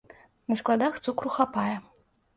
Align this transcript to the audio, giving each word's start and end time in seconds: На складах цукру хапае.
На 0.51 0.57
складах 0.61 0.97
цукру 1.09 1.33
хапае. 1.37 1.75